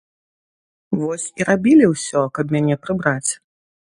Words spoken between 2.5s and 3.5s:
мяне прыбраць.